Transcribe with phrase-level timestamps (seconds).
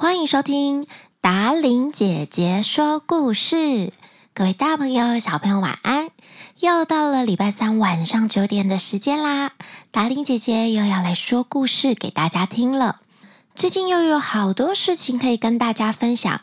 [0.00, 0.86] 欢迎收听
[1.20, 3.92] 达玲姐姐说故事，
[4.32, 6.08] 各位大朋友、小朋友晚安！
[6.58, 9.52] 又到了礼拜三晚上九点的时间啦，
[9.90, 13.02] 达玲姐姐又要来说故事给大家听了。
[13.54, 16.40] 最近又有好多事情可以跟大家分享，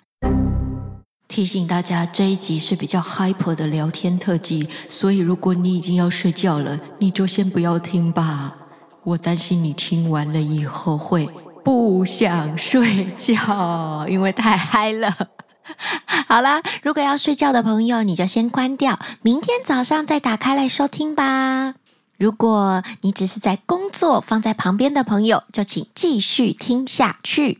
[1.27, 8.55] 提醒大家这一集是比较 hyper 的聊天特辑，所以如果你已经要睡觉了，你就先不要听吧。
[9.03, 11.27] 我担心你听完了以后会。
[11.67, 15.13] 不想睡觉，因为太嗨了。
[16.25, 21.73] 好啦，如果要睡觉的朋友，你就先关掉，明天早上再打开来收听吧。
[22.17, 27.59] 如果你只是在工作，放在旁边的朋友，就请继续听下去。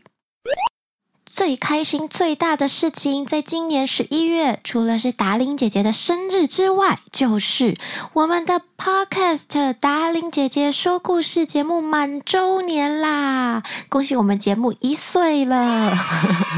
[1.38, 7.78] 最开心、最大的事情，在今年十一月，除了是达伶姐姐的生日之外，就是
[8.12, 13.62] 我们的 Podcast 达伶姐姐说故事节目满周年啦！
[13.88, 15.96] 恭喜我们节目一岁了！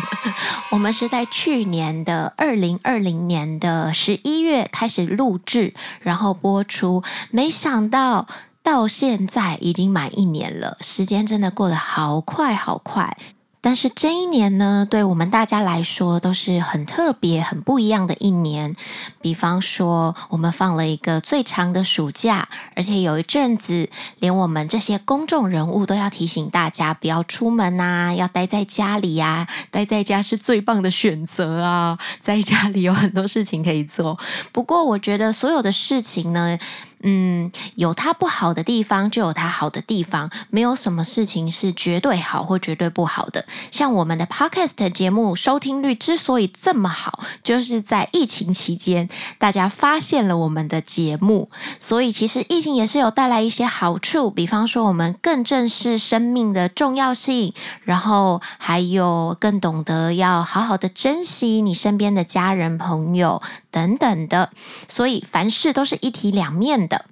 [0.72, 8.26] 我们是在去年的二零二零年的十一月开始录制，然后播出，没想到
[8.62, 13.18] 到现在已经满一年了，时间真的过得好快，好快。
[13.62, 18.74] 但是这一年呢，对我们大家来说都是很特别、很不一样的一年。
[19.20, 29.46] 比方说，我们放了一个最长的暑假，而且有一阵子，连我们这些公众人物都要提醒大家不要出门啊，要待在家里呀。
[29.70, 34.18] 待在家是最棒的选择啊，在家里有很多事情可以做。
[34.52, 36.58] 不过，我觉得所有的事情呢，
[37.02, 40.30] 嗯，有它不好的地方，就有它好的地方。
[40.50, 43.44] 没有什么事情是绝对好或绝对不好的。
[43.70, 51.50] 像我们的 Podcast 节目收听率之所以这么好，就是在疫情期间，大家发现了我们的节目。
[51.78, 63.40] 所以其实疫情也是有带来一些好处，比方说我们更正视生命的重要性，然后还有更懂得要好好的珍惜你身边的家人朋友
[63.70, 64.50] 等等的。
[64.88, 67.04] 所以凡事都是一体两面的。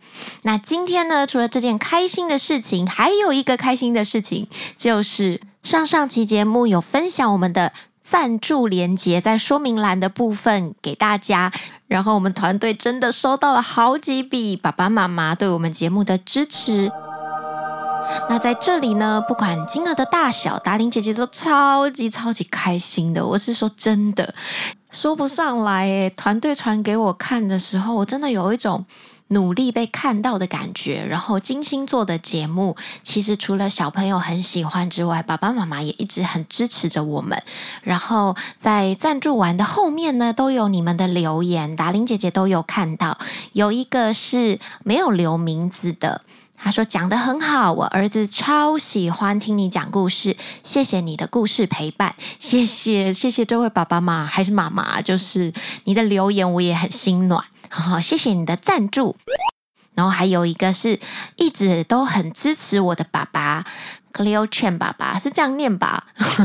[0.42, 11.52] 那今天呢，除了这件开心的事情，还有一个开心的事情，就是上上期节目有分享我们的赞助连接在说明栏的部分给大家，
[11.86, 16.90] 然后我们团队真的收到了好几笔爸爸妈妈对我们节目的支持。
[18.30, 23.26] 那在这里呢，不管金额的大小，达玲姐姐都超级超级开心的。
[23.26, 24.34] 我是说真的，
[24.90, 28.84] 说不上来诶，团队传给我看的时候，我真的有一种。
[29.30, 37.42] 努力被看到的感觉，然后精心做的节目，其实除了小朋友很喜欢之外，爸爸妈妈也一直很支持着我们。
[37.82, 43.18] 然后在赞助完的后面呢，都有你们的留言，达玲姐姐都有看到。
[43.52, 46.22] 有一个是没有留名字的，
[46.60, 55.52] 他说讲得很好，我儿子超喜欢听你讲故事，谢谢你的故事陪伴， 谢谢谢谢这位爸爸妈还是妈妈，就是
[55.84, 57.44] 你的留言我也很心暖。
[57.70, 59.16] 好， 谢谢你的赞助。
[59.94, 61.00] 然后还有一个是
[61.36, 63.64] 一直都很支持我的爸爸。
[64.18, 66.04] Leo 陈爸爸是这样念吧？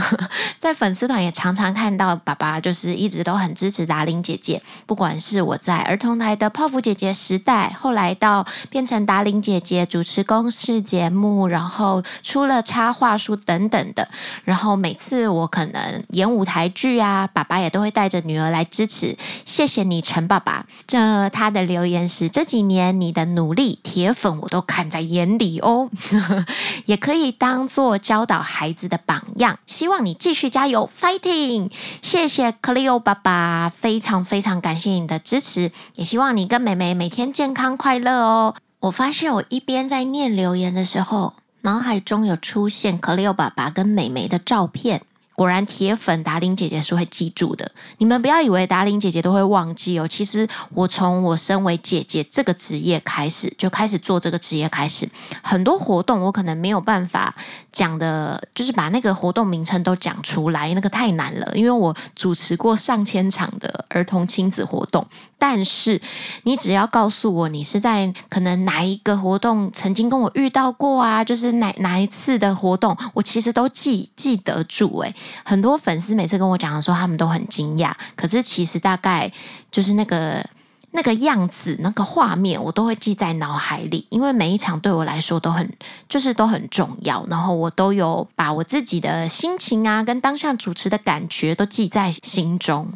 [0.60, 4.62] 在粉丝团也常常看到爸爸，就是一直都很支持达玲姐姐。
[4.86, 14.08] 不管是我在儿童台的泡芙姐姐时代，后来到变成达玲姐姐主持公视节目，然后出了插画书等等的。
[14.44, 19.18] 然后每次我可能演舞台剧啊，爸爸也都会带着女儿来支持。
[19.46, 20.66] 谢谢你，陈爸爸。
[20.86, 25.90] 这他的留言是：这几年你的努力，铁粉我都看在眼里哦。
[26.86, 27.63] 也可以当。
[27.64, 31.72] 当做教导孩子的榜样，希望你继续加油，fighting！
[32.02, 38.56] 谢谢 Cleo 爸爸，非常非常感谢你的支持，也希望你跟妹妹每天健康快乐哦。
[38.82, 45.04] 我发现我一边在念留言的时候，脑海中有出现 Cleo 爸爸跟妹妹的照片。
[45.36, 47.72] 果然，铁粉达玲姐姐是会记住的。
[47.98, 50.08] 你们不要以为达玲姐姐都会忘记哦。
[50.08, 55.10] 其实，我从我身为姐姐这个职业开始，就开始做这个职业开始，
[55.42, 57.34] 很多活动我可能没有办法
[57.72, 61.52] 讲的，就是把那个活动名称都讲出来，那个太难了。
[61.56, 65.06] 因为我主持过上千场的儿童亲子活动，
[65.40, 66.00] 但是
[66.44, 75.16] 你只要告诉我你是在可能哪一个活动曾经跟我遇到过啊，就是哪哪一次的活动，我其实都记记得住诶。
[75.44, 77.94] 很多粉丝每次跟我讲的时候，他们都很惊讶。
[78.16, 79.32] 可是其实大概
[79.72, 80.46] 就是那个
[80.92, 84.06] 那个样子、那个画面，我都会记在脑海里。
[84.10, 85.72] 因为每一场对我来说都很，
[86.08, 87.26] 就是都很重要。
[87.30, 92.92] 然后我都有把我自己的心情啊，跟当下主持的感觉都记在心中。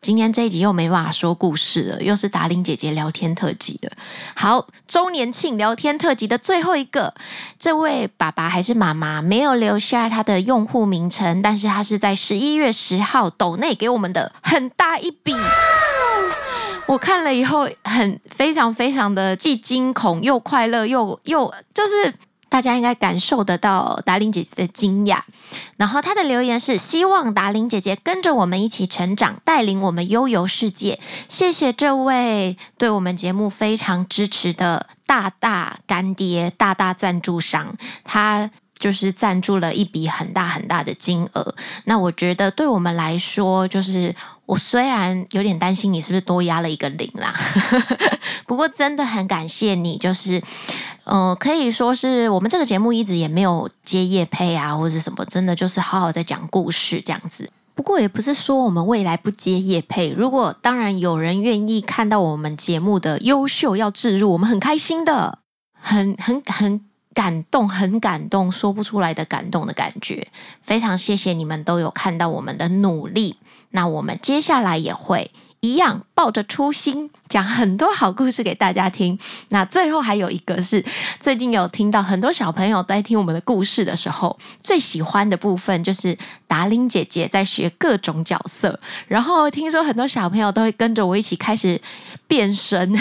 [0.00, 3.92] 今天这一集又没办法说故事了，又是达伶姐姐聊天特辑了。
[4.34, 7.12] 好，周年庆聊天特辑的最后一个，
[7.58, 15.34] 这位爸爸还是妈妈没有留下他的用户名称，但是他是在十一月十号抖内给我们的很大一笔。
[16.86, 22.14] 我看了以后，很非常非常的既惊恐又快乐，又又就是。
[22.50, 25.20] 大家应该感受得到达玲姐姐的惊讶，
[25.78, 31.00] 然后她的留言是：希望达玲姐姐跟着我们一起成长，带领我们悠游世界。
[31.28, 38.50] 谢谢这位对我们节目非常支持的大大干爹、大大赞助商，他
[38.80, 41.54] 就是赞助了一笔很大很大的金额。
[41.84, 44.12] 那我觉得对我们来说，就是。
[44.50, 47.32] 我虽然有点担心你是不是多压了一个零啦，
[48.48, 50.42] 不过真的很感谢你，就是，
[51.04, 57.48] 呃，可以说是我们这个节目一直也没有接业配啊，或者什么，真的就是好好在讲故事这样子。
[57.76, 65.38] 不过也不是说我们未来不接业配，如果当然有人愿意看到我们节目的优秀要置入，我们很开心的，
[65.80, 66.80] 很很很
[67.20, 70.28] 感动，很感动，说不出来的感动的感觉。
[70.62, 73.36] 非常谢谢你们都有看到我们的努力。
[73.68, 79.18] 那我们接下来也会一样抱着初心讲很多好故事给大家听。
[79.50, 80.84] 那最后还有一个是，
[81.18, 86.16] 最近有听到很多小朋友在听我们的故事的时候，最喜欢的部分就是
[86.46, 88.78] 达令姐姐在学各种角色。
[89.06, 91.80] 然后听说很多小朋友都会跟着我一起开始
[92.26, 92.98] 变身，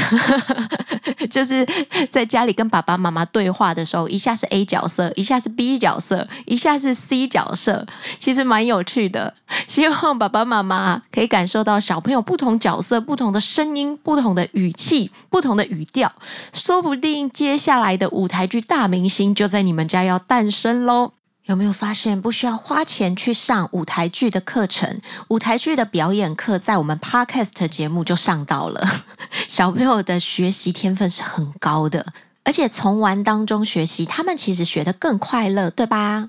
[1.32, 1.66] 就是
[2.12, 7.88] 在家里跟爸爸妈妈对话的时候，一下是 A 角色，一下是 B 角色，一下是 C 角色，
[8.20, 9.34] 其实蛮有趣的。
[9.68, 16.10] 希望爸爸妈妈可以感受到小朋友不同角色、不同的声音、不同的语气、不同的语调，
[16.54, 21.12] 说不定接下来的舞台剧大明星就在你们家要诞生喽！
[21.46, 25.02] 有没有发现不需要花钱去上舞台剧的课程？
[25.30, 28.88] 舞台剧的表演课在我们 Podcast 节目就上到了。
[29.50, 32.06] 小朋友的学习天分是很高的，
[32.44, 36.28] 而且从玩当中学习，他们其实学得更快乐，对吧？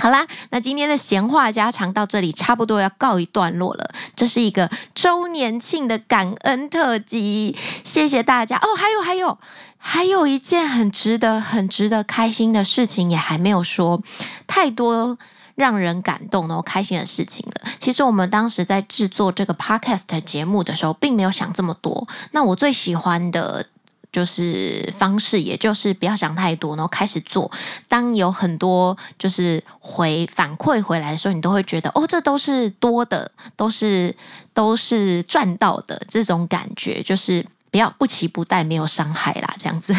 [0.00, 3.94] 好啦，那今天的闲话家常到这里差不多要告一段落了。
[4.16, 8.74] 这是一个周年庆的感恩特辑，谢谢大家哦。
[8.76, 9.38] 还有还有
[9.78, 14.02] 还有一件很值得、很值得开心的事情，也还没有说，
[14.46, 15.16] 太多
[15.54, 17.70] 让人感动然后开心的事情了。
[17.80, 22.06] 其实我们当时在制作这个 podcast 节目的时候，并没有想这么多。
[22.32, 23.66] 那我最喜欢的。
[24.14, 27.50] 就是方式，也就是不要想太多，然后开始做。
[27.88, 34.14] 当有很多就是回反馈回来的时候，你都会觉得哦，这都是多的，都是
[34.52, 37.02] 都是赚到的这种感觉。
[37.02, 39.92] 就是不要不期不待，没有伤害啦，这样子。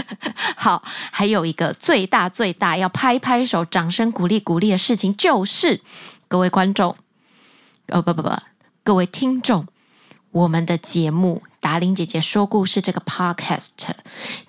[0.56, 5.82] 好，还有一个最大最大要拍拍手、掌声鼓励鼓励的事情，就是
[6.28, 6.96] 各位观众，
[7.88, 8.30] 哦不不不，
[8.82, 9.66] 各位听众，
[10.32, 11.42] 我们的节目。
[11.60, 13.68] 达玲姐姐说故事这个 podcast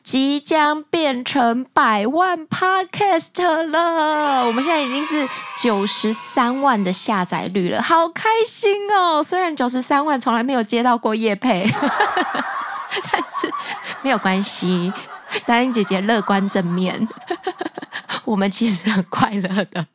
[0.01, 5.27] 即将变成百万 podcast 了，我们现在已经是
[5.61, 9.21] 九十三万的下载率了，好开心哦！
[9.21, 11.69] 虽然九十三万从来没有接到过业配，
[13.11, 13.53] 但是
[14.01, 14.93] 没有关系，
[15.45, 17.05] 达玲姐姐乐观正面，
[18.23, 19.85] 我们其实很快乐的。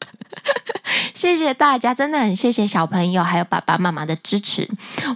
[1.14, 4.68] 谢谢大家，真的很谢谢小朋友还有爸爸妈妈的支持。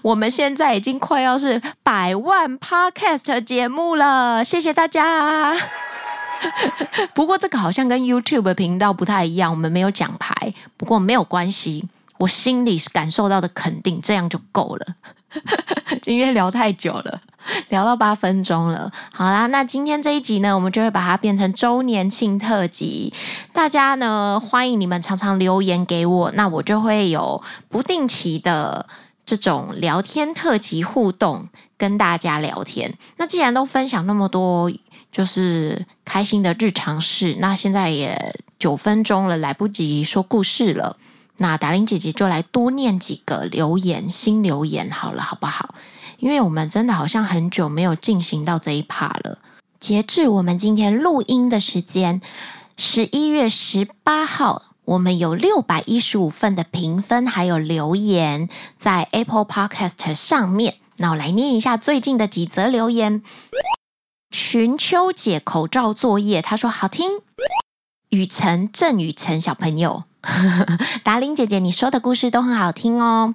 [0.03, 5.57] 我们现在已经快要是百万 Podcast 节目了，谢谢大家。
[7.15, 10.55] 不过这个好像跟 YouTube 频道不太一样，我们没有奖牌。
[10.77, 11.87] 不过没有关系，
[12.19, 14.87] 我心里感受到的肯定，这样就够了。
[16.03, 17.21] 今天聊太久了。
[17.71, 23.15] 聊到八分钟了，好啦，那今天这一集呢，我们就会把它变成周年庆特辑。
[23.55, 28.87] 大家呢，欢迎你们常常留言给我，那我就会有不定期的
[29.25, 32.95] 这种聊天特辑互动，跟大家聊天。
[33.17, 34.71] 那既然都分享那么多，
[35.11, 40.99] 就是开心的日常事，那现在也九分钟了，来不及说故事了。
[41.43, 45.75] 那达玲姐姐就来多念几个留言，新留言好了，好不好？
[46.19, 49.39] 因为我们真的好像很久没有进行到这一趴了。
[49.81, 52.21] 截至我们今天录音的时间，
[52.77, 60.75] 十一月十八号，我们有六百一十五份的评分，还有留言在 Apple Podcast 上面。
[60.99, 63.23] 那我来念一下最近的几则留言。
[64.31, 67.21] 群秋姐口罩作业，她说好听。
[68.11, 70.05] 雨辰郑雨辰小朋友，
[71.03, 73.35] 达玲姐姐，你说的故事都很好听哦。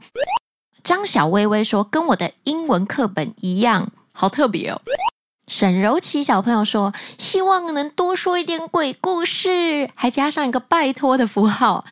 [0.83, 4.81] 张小薇薇说：“跟我的英文课本一样，好特别哦。”
[5.47, 11.85] 沈柔琪小朋友说：“希望能多说一点鬼故事，还加上一个拜托的符号。”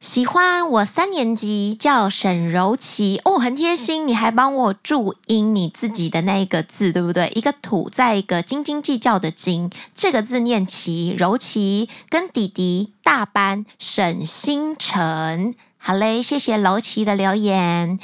[0.00, 7.30] 喜欢我三年级叫沈柔琪哦，很贴心，你还帮我注音你自己的那一个字，对不对？
[7.34, 17.98] 一个土，在一个斤斤计较的斤，这个字念琪，柔琪跟弟弟大班沈星辰，好嘞，谢谢柔琪的留言。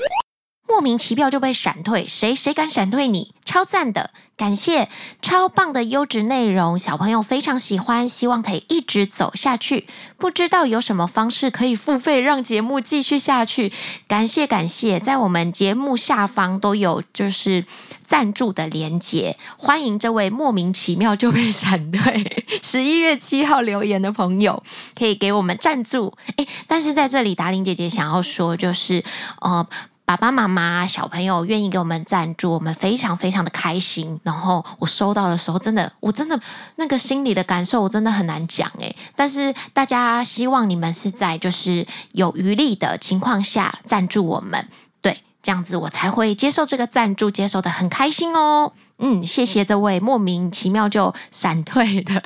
[0.69, 3.35] 莫名其妙就被闪退，谁谁敢闪退你？
[3.45, 4.89] 超赞的，感谢
[5.23, 9.87] 超棒的优质内容，小朋友非常喜欢，希望可以一直走下去。
[10.19, 13.73] 不知道有什么方式可以付费让节目继续下去？
[14.09, 17.65] 感谢感谢，在我们节目下方都有就是
[18.05, 24.61] 赞助的连结，欢迎这位莫名其妙就被闪退 十一月七号留言的朋友
[24.99, 26.13] 可以给我们赞助。
[26.37, 29.05] 诶，但是在这里达玲姐姐想要说就是
[29.41, 29.65] 呃。
[30.07, 34.21] 爸爸妈妈、小朋友愿意给我们赞助，我们非常非常的开心。
[34.23, 36.41] 然后我收到的时候，真的，我真的
[36.77, 38.95] 那个心里的感受，我真的很难讲诶。
[39.17, 44.69] 但是大家希望你们是在就是有余力的情况下赞助我们，
[45.03, 48.73] 对，这样子我才会接受这个赞助，接受得很开心哦。
[48.99, 52.23] 嗯，谢谢这位莫名其妙就闪退的。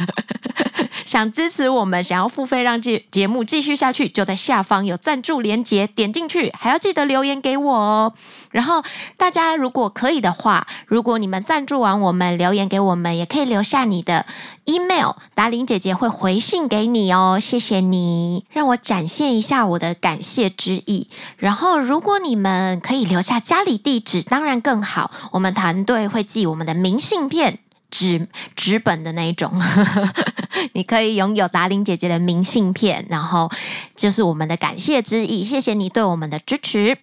[1.04, 8.12] 想支持我们，想要付费让节节目继续下去，就在下方有赞助连结，点进去，还要记得留言给我哦。
[8.50, 8.82] 然后
[9.16, 14.26] 大家如果可以的话，如果你们赞助完我们留言给我们，也可以留下你的
[14.64, 17.38] email，达玲姐姐会回信给你哦。
[17.40, 21.08] 谢谢你，让我展现一下我的感谢之意。
[21.36, 27.58] 然后如果你们可以留下家里地址，当然更好，我们团队会寄我们的明信片。
[27.90, 29.52] 纸纸本的那一种，
[30.74, 33.50] 你可以拥有达伶姐姐的明信片，然后
[33.96, 36.98] 就是我们的感谢之意，谢谢你对我们的支持。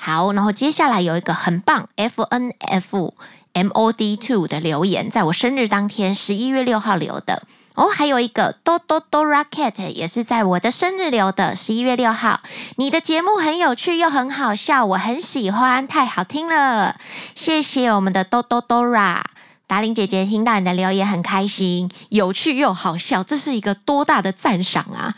[0.00, 3.14] 好，然后接下来有一个很棒 F N F
[3.52, 7.42] M O D Two 的留言，在我生日当天十一月六号留的
[7.74, 12.40] 哦，还有一个哆哆哆 Rocket 也是在我的生日留的十一月六号。
[12.76, 16.96] 你的节目很有趣又很好笑，我很喜欢，太好听了，
[17.34, 19.24] 谢谢我们的哆哆哆啦。
[19.68, 25.14] 达玲姐姐听到你的留言很开心，有趣又好笑，这是一个多大的赞赏啊！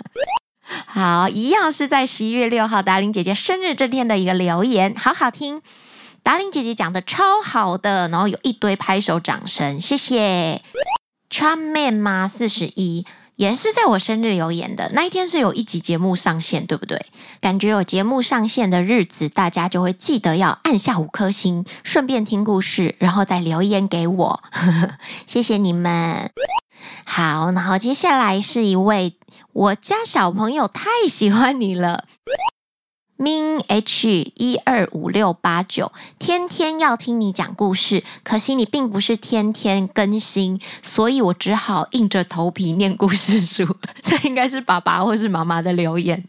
[0.86, 5.62] 好，一样是在十一月六号达玲姐姐生日这天的一个留言，好好听。
[6.24, 10.60] 达玲姐姐讲的超好的，然后有一堆拍手掌声，谢谢。
[11.30, 13.06] Trump Man 吗四十一。
[13.40, 17.06] 也是在我生日留言的那一天，是有一集节目上线，对不对？
[17.40, 24.42] 感觉有节目上线的日子，大家就会记得要按下五颗星，顺便听故事，然后再留言给我。
[25.26, 26.30] 谢谢你们。
[27.06, 29.16] 好，然后接下来是一位
[29.54, 32.04] 我家小朋友太喜欢你了。
[33.20, 43.76] Min h 一二五六八九，天天要听你讲故事，可惜你并不是天天更新，所以我只好硬着头皮念故事书。
[44.02, 46.24] 这应该是爸爸或是妈妈的留言。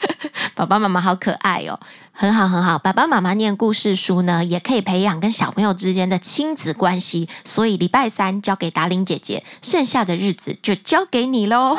[0.56, 1.78] 爸爸妈妈好可爱哦，
[2.12, 2.78] 很好很好。
[2.78, 7.28] 爸爸妈妈念故事书呢，也可以培养跟小朋友之间的亲子关系。
[7.44, 11.76] 所以礼拜三交给达玲姐姐，剩下的日子就交给你喽。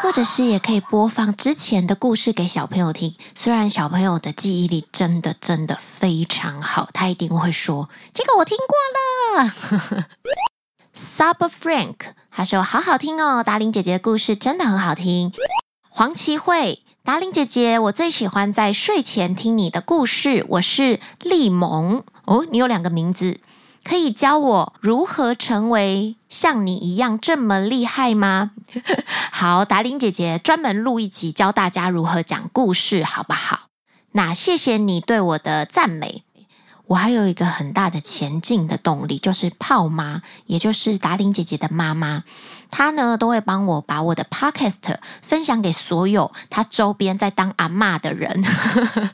[0.00, 10.06] 或者是也可以播放之前的故事给小朋友听，虽然小朋友的记忆力真的真的非常好，他一定会说这个我听过了。
[10.96, 11.96] Sub Frank
[12.30, 15.32] 他说好好听哦，达伶姐姐的故事真的很好听。
[15.88, 20.46] 黄奇慧，达伶姐姐，我最喜欢在睡前听你的故事。
[20.48, 23.40] 我是丽萌哦，你有两个名字。
[23.88, 28.50] 可以教我如何成为像你一样这么厉害吗？
[29.32, 33.68] 好，达玲姐姐专门录一集教大家如何讲故事，好不好？
[34.12, 36.24] 那谢谢你对我的赞美。
[36.88, 42.24] 我还有一个很大的前进的动力，就是泡妈，也就是达玲姐姐的妈妈，
[42.70, 48.42] 她呢都会帮我把我的 podcast 分享给所有她周边在当阿嬷的人，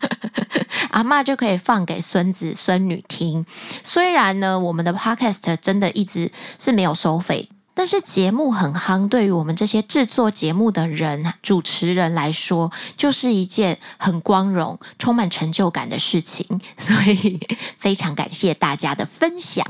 [0.90, 3.44] 阿嬷就可以放给孙子孙女听。
[3.82, 7.50] 虽然呢，我们的 podcast 真的一直是没有收费。
[7.76, 16.60] 但是节目很夯，对于我们这些制作节目的人、主持人来说，就是一件很光荣、充满成就感的事情。
[16.78, 17.40] 所以
[17.76, 19.66] 非常感谢大家的分享。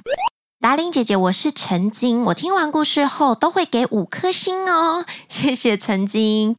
[0.61, 6.56] 达玲姐姐，我是陈晶，我听完故事后都会给五颗星哦， 谢谢陈晶。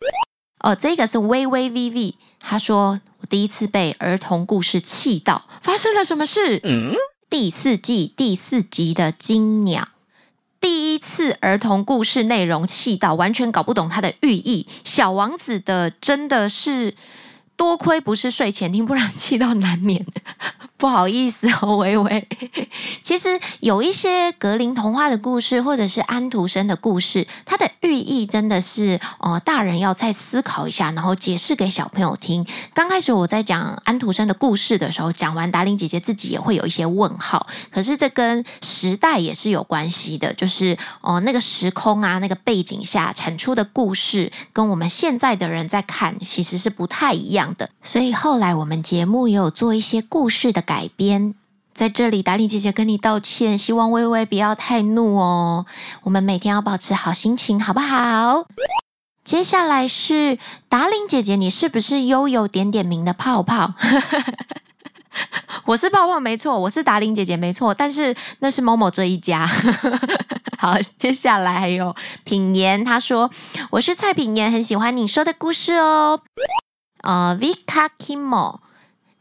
[0.64, 6.60] 哦，这个是微微 VV，他说我第一次被儿童故事气到，发生了什么事？
[6.64, 6.96] 嗯，
[7.30, 9.90] 第四季第四集的金鸟。
[10.66, 16.96] 第一次儿童故事内容气到完全搞不懂它的寓意，小王子的真的是
[17.56, 20.04] 多亏不是睡前听，不然气到难免。
[20.78, 22.28] 不好意思哦， 微微。
[23.02, 32.46] 其实有一些格林童话的故事，或者是安徒生的故事，它的寓意真的是，呃，大人要再思考一下，然后解释给小朋友听。
[32.74, 37.48] 刚开始我在讲安徒生的故事的时候，讲完达伶姐姐自己也会有一些问号。
[37.72, 47.70] 可是这跟时代也是有关系的，就是哦、呃，那个时空啊，那个背景下产出的故事，跟我们现在的人在看，其实是不太一样的。
[47.82, 51.36] 所以后来我们节目也有做一些故事的改编。
[51.74, 55.66] 在这里，达令姐姐跟你道歉，希望微微不要太怒哦。
[56.04, 58.46] 我们每天要保持好心情，好不好？
[59.26, 63.74] 接下来是达令姐姐，你是不是悠悠点点名的泡泡？
[65.66, 67.74] 我是泡泡，没错，我是达令姐姐，没错。
[67.74, 69.46] 但是那是某某这一家。
[70.58, 71.94] 好，接下来还有
[72.24, 73.30] 品言，他说
[73.70, 76.22] 我是蔡品言，很喜欢你说的故事哦。
[77.02, 78.60] 呃，Vika Kimo。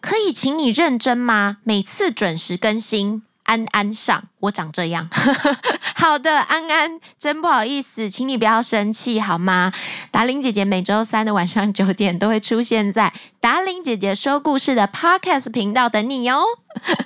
[0.04, 1.56] 可以请你认真吗？
[1.64, 5.08] 每次准时更新，安安上，我长这样。
[5.96, 9.73] 好的，安安，真不好意思，请你不要生气好吗？
[10.11, 16.44] 达玲姐姐每周三的晚上九点都会出现在达玲姐姐说故事的 Podcast 频道等你哟。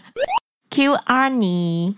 [0.68, 1.94] Q 阿尼，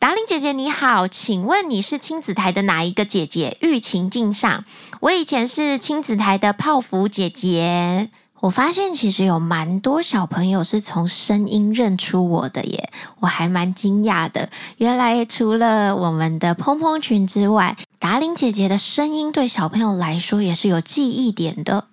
[0.00, 3.56] 达玲姐姐你好，请问你是亲子台的哪一个姐姐？
[3.60, 4.64] 欲擒故纵，
[4.98, 8.10] 我以前是亲子台的泡芙姐姐。
[8.44, 14.50] 我发现其实有蛮多小朋友是从声音认出我的耶，我还蛮惊讶的。
[14.76, 21.86] 原来除了我们的蓬蓬裙之外，达玲姐姐的声音对小朋友来说也是有记忆点的。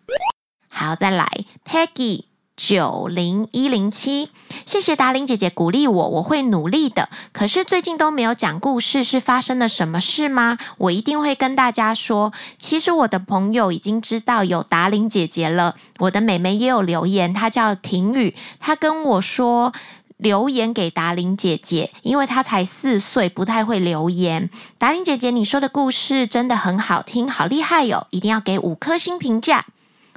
[0.68, 1.26] 好，再来
[1.64, 2.31] ，Peggy。
[2.64, 4.30] 九零一零七，
[4.68, 7.10] 谢谢达玲姐姐鼓励我，我会努力的。
[7.34, 10.60] 可是最近都没有讲故事，是发生了什么事吗？
[10.78, 12.32] 我一定会跟大家说。
[12.60, 19.74] 其实我的朋友已经知道有达玲姐姐了，我的妹妹也有留言，她叫婷雨，她跟我说
[20.18, 24.52] 留言给达玲姐姐，因为她才四岁，不太会留言。
[24.78, 29.66] 达玲姐姐，你说的故事真的很好听，好厉害哟，一定要给五颗星评价。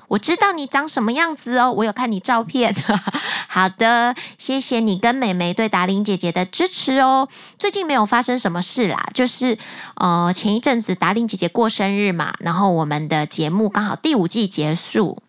[0.08, 2.74] 我知道你长什么样子哦，我有看你照片。
[3.48, 7.28] 好的，谢谢你跟美眉对达玲姐姐的支持哦。
[7.58, 9.58] 最近没有发生什么事啦，就是
[9.96, 15.23] 呃前一阵子达玲姐姐过生日嘛，然后我们的节目刚好第五季结束。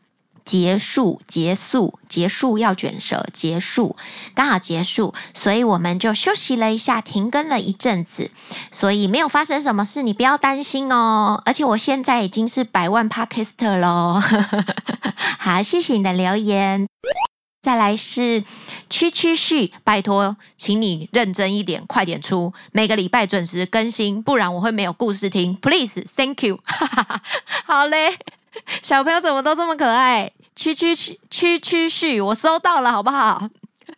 [0.45, 3.95] 结束，结束，结束，要卷舌，结束，
[4.35, 8.29] 刚好结束，所以我们就休息了一下，停更了一阵子，
[8.71, 11.41] 所以没有发生什么事，你不要担心哦。
[11.45, 14.21] 而且我现在已经是百万 Podcaster 喽。
[15.39, 16.87] 好，谢谢你的留言。
[17.63, 18.43] 再来是
[18.91, 25.57] 区区旭，拜托，请你认真一点，快点出，每个礼拜准时更新，不然我会没有故事听。
[25.57, 26.59] Please，Thank you。
[27.65, 28.19] 好嘞。
[28.81, 30.31] 小朋友怎么都这么可爱？
[30.55, 33.49] 区区区区区旭，我收到了，好不好？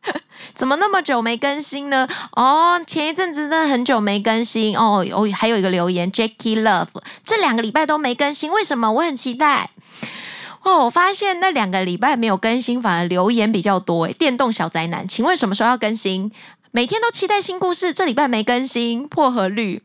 [0.54, 2.08] 怎么那么久没更新呢？
[2.36, 5.06] 哦，前一阵子真的很久没更新哦。
[5.12, 6.88] 哦，还有一个留言，Jackie Love，
[7.24, 8.92] 这两个礼拜都没更新，为什么？
[8.92, 9.70] 我很期待。
[10.64, 14.06] 哦，我发现那两个礼拜没有更新，反而留言比较多。
[14.06, 16.32] 诶，电动小宅男，请问什么时候要更新？
[16.72, 19.84] 每天都期待新故事，这礼拜没更新，破核率。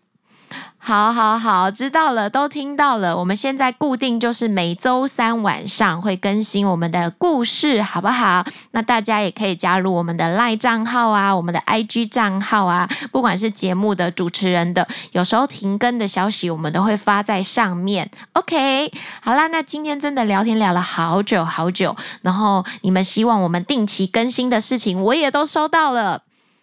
[0.84, 3.16] 好，好，好，知道了，都听到了。
[3.16, 8.44] 我们现在固定就是每周三晚上会更新我们的故事，好不好？
[8.72, 18.10] 那大家也可以加入我们的 LINE 账号啊，我们的 IG 账号啊，不管是节目的主持人的，有时候停更的消息，我们都会发在上面。
[18.32, 26.22] OK，好啦，那今天真的聊天聊了好久好久，然后你们希望我们定期更新的事情，我也都收到了。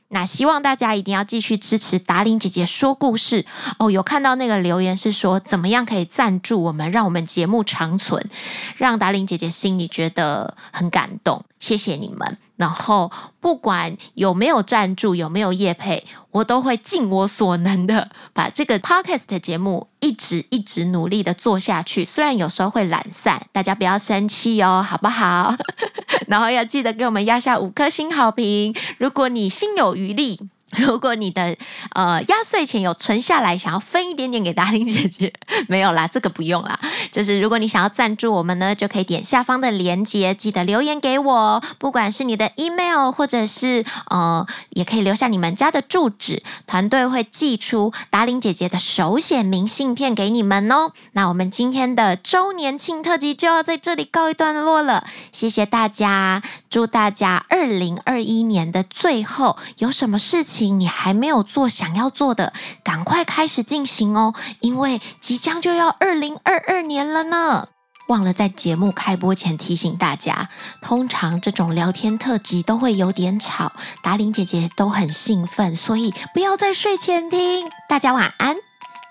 [0.09, 3.45] 那希望大家一定要继续支持达令姐姐说故事
[3.77, 3.91] 哦。
[3.91, 8.29] 有看到那个留言是说，怎么样可以赞助我们，让我们节目长存，
[8.75, 11.45] 让达令姐姐心里觉得很感动。
[11.59, 12.37] 谢谢你们。
[12.57, 22.03] 然后不管有没有赞助，有没有业配，我都会尽我所能的把这个 podcast 节目一直一直努力的做下去。
[22.03, 25.55] 虽然有时候会懒散，大家不要生气哦，好不好？
[26.27, 28.75] 然后要记得给我们压下五颗星好评。
[28.97, 30.49] 如果你心有余力。
[30.77, 31.57] 如果你的
[31.93, 35.33] 呃压岁钱有存下来，想要分一点点给达伶姐姐，
[35.67, 36.79] 没有啦，这个不用啦。
[37.11, 50.91] 就是如果你想要赞助我们呢，就可以点下方的链接，记得留言给我，不管是你的 email 或者是呃，也可以留下你们家的住址，团队会寄出达伶姐姐的手写明信片给你们哦。
[51.13, 60.58] 那我们今天的周年庆特辑就要在这里告一段落了，谢谢大家，祝大家二零二一年的最后有什么事情。
[60.67, 62.51] 你还没有做想要做的，
[62.83, 67.69] 赶快开始进行哦，因为即将就要二零二二年了呢。
[68.07, 70.49] 忘了在节目开播前提醒大家，
[70.81, 77.69] 通常这种聊天特辑都会有点吵，达玲姐姐都很兴奋，所以不要在睡前听。
[77.87, 78.55] 大家晚安，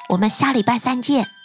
[0.08, 1.37] 我们下礼拜三见。